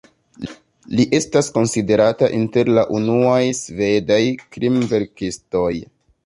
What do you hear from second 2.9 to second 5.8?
unuaj svedaj krimverkistoj.